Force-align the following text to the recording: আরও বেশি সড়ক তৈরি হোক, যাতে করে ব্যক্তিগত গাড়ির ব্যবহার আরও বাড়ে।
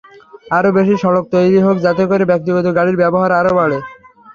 আরও 0.51 0.69
বেশি 0.77 0.95
সড়ক 1.03 1.25
তৈরি 1.33 1.59
হোক, 1.65 1.75
যাতে 1.85 2.03
করে 2.11 2.23
ব্যক্তিগত 2.31 2.65
গাড়ির 2.77 2.97
ব্যবহার 3.01 3.31
আরও 3.39 3.51
বাড়ে। 3.59 3.77